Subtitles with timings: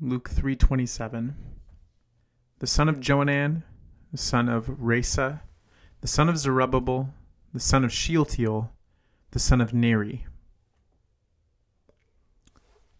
[0.00, 1.34] Luke 3:27.
[2.60, 3.64] The son of Joanan,
[4.12, 5.40] the son of Rhesa,
[6.00, 7.12] the son of Zerubbabel,
[7.52, 8.70] the son of Shealtiel,
[9.32, 10.24] the son of Neri.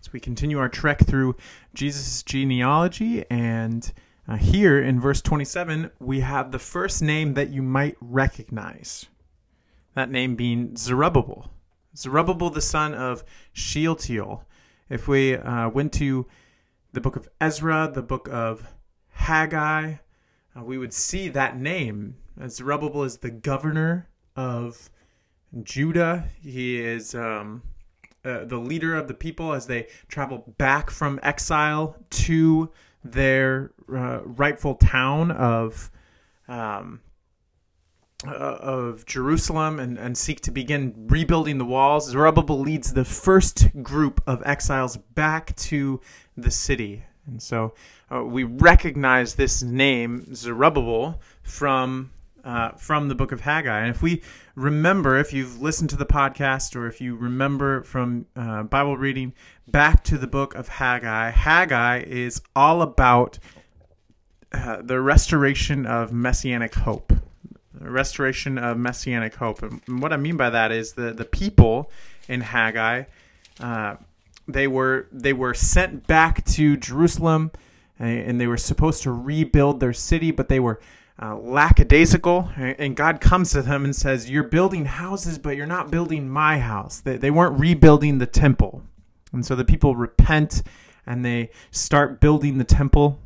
[0.00, 1.36] As we continue our trek through
[1.74, 3.92] Jesus' genealogy, and
[4.26, 9.06] uh, here in verse 27, we have the first name that you might recognize.
[9.94, 11.52] That name being Zerubbabel.
[11.96, 13.22] Zerubbabel, the son of
[13.52, 14.44] Shealtiel.
[14.88, 16.26] If we uh, went to
[16.92, 18.72] the book of Ezra, the book of
[19.10, 19.94] Haggai,
[20.56, 22.16] uh, we would see that name.
[22.48, 24.90] Zerubbabel is the governor of
[25.62, 26.24] Judah.
[26.42, 27.62] He is um,
[28.24, 32.70] uh, the leader of the people as they travel back from exile to
[33.04, 35.90] their uh, rightful town of
[36.48, 37.00] um,
[38.26, 42.10] uh, of Jerusalem and, and seek to begin rebuilding the walls.
[42.10, 46.00] Zerubbabel leads the first group of exiles back to
[46.36, 47.04] the city.
[47.26, 47.74] And so
[48.12, 52.10] uh, we recognize this name, Zerubbabel, from
[52.42, 53.80] uh, from the book of Haggai.
[53.80, 54.22] And if we
[54.54, 59.34] remember, if you've listened to the podcast or if you remember from uh, Bible reading
[59.68, 63.38] back to the book of Haggai, Haggai is all about
[64.52, 67.12] uh, the restoration of messianic hope.
[67.80, 69.62] Restoration of messianic hope.
[69.62, 71.90] And what I mean by that is the, the people
[72.28, 73.04] in Haggai.
[73.58, 73.96] Uh,
[74.46, 77.52] they were they were sent back to Jerusalem,
[77.98, 80.80] and they were supposed to rebuild their city, but they were
[81.20, 82.50] uh, lackadaisical.
[82.56, 86.58] And God comes to them and says, "You're building houses, but you're not building my
[86.58, 88.82] house." They, they weren't rebuilding the temple,
[89.32, 90.62] and so the people repent
[91.06, 93.18] and they start building the temple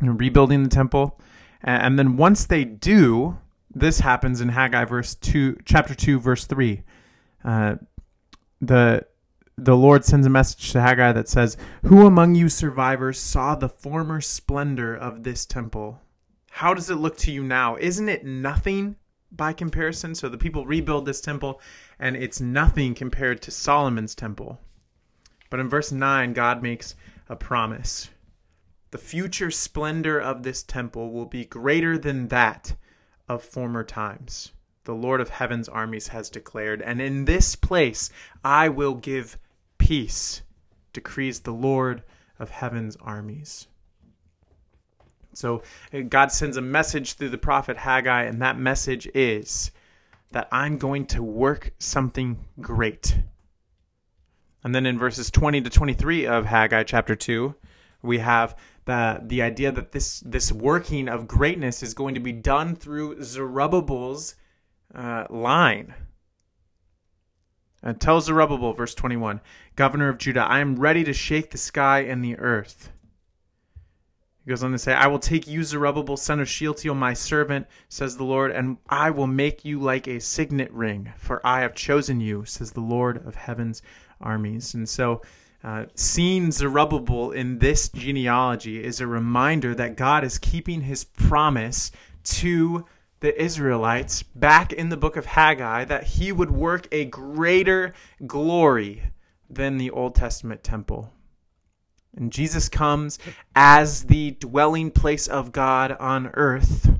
[0.00, 1.20] and rebuilding the temple.
[1.62, 3.38] And then once they do,
[3.74, 6.82] this happens in Haggai verse two, chapter two, verse three.
[7.44, 7.76] Uh,
[8.60, 9.06] the
[9.56, 13.68] the Lord sends a message to Haggai that says, Who among you survivors saw the
[13.68, 16.00] former splendor of this temple?
[16.50, 17.76] How does it look to you now?
[17.76, 18.96] Isn't it nothing
[19.30, 20.14] by comparison?
[20.14, 21.60] So the people rebuild this temple,
[21.98, 24.60] and it's nothing compared to Solomon's temple.
[25.50, 26.96] But in verse 9, God makes
[27.28, 28.10] a promise.
[28.90, 32.74] The future splendor of this temple will be greater than that
[33.28, 34.52] of former times.
[34.84, 38.10] The Lord of heaven's armies has declared, and in this place
[38.44, 39.38] I will give
[39.78, 40.42] peace,
[40.92, 42.02] decrees the Lord
[42.38, 43.66] of heaven's armies.
[45.32, 45.62] So
[45.92, 49.70] uh, God sends a message through the prophet Haggai, and that message is
[50.32, 53.18] that I'm going to work something great.
[54.62, 57.54] And then in verses 20 to 23 of Haggai chapter 2,
[58.02, 62.32] we have the, the idea that this, this working of greatness is going to be
[62.32, 64.34] done through Zerubbabel's
[64.94, 65.94] uh, line.
[67.82, 69.40] And tell Zerubbabel, verse 21,
[69.76, 72.90] governor of Judah, I am ready to shake the sky and the earth.
[74.44, 77.66] He goes on to say, I will take you, Zerubbabel, son of Shealtiel, my servant,
[77.88, 81.74] says the Lord, and I will make you like a signet ring, for I have
[81.74, 83.80] chosen you, says the Lord of heaven's
[84.20, 84.74] armies.
[84.74, 85.22] And so,
[85.64, 91.90] uh, seeing Zerubbabel in this genealogy is a reminder that God is keeping his promise
[92.24, 92.84] to
[93.20, 97.94] the Israelites back in the book of Haggai that he would work a greater
[98.26, 99.04] glory
[99.48, 101.10] than the Old Testament temple.
[102.14, 103.18] And Jesus comes
[103.56, 106.90] as the dwelling place of God on earth,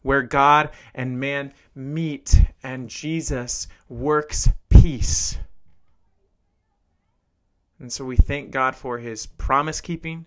[0.00, 5.36] where God and man meet and Jesus works peace.
[7.80, 10.26] And so we thank God for his promise keeping.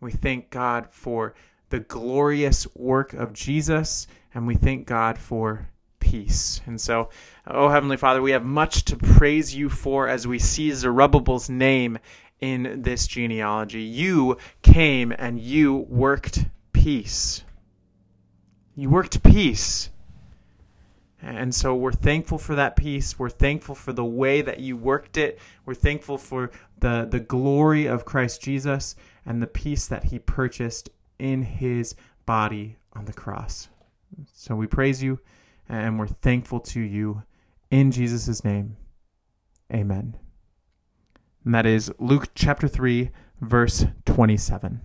[0.00, 1.34] We thank God for
[1.68, 6.60] the glorious work of Jesus, and we thank God for peace.
[6.66, 7.10] And so,
[7.46, 11.98] oh Heavenly Father, we have much to praise you for as we see Zerubbabel's name
[12.40, 13.82] in this genealogy.
[13.82, 17.44] You came and you worked peace.
[18.74, 19.90] You worked peace.
[21.40, 23.18] And so we're thankful for that peace.
[23.18, 25.38] We're thankful for the way that you worked it.
[25.64, 28.94] We're thankful for the, the glory of Christ Jesus
[29.24, 31.94] and the peace that he purchased in his
[32.26, 33.70] body on the cross.
[34.34, 35.18] So we praise you
[35.66, 37.22] and we're thankful to you
[37.70, 38.76] in Jesus' name.
[39.72, 40.18] Amen.
[41.46, 44.82] And that is Luke chapter 3, verse 27.